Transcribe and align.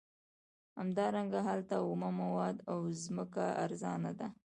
همدارنګه 0.79 1.39
هلته 1.47 1.75
اومه 1.87 2.09
مواد 2.19 2.57
او 2.71 2.79
ځمکه 3.03 3.45
ارزانه 3.63 4.11
ده 4.19 4.27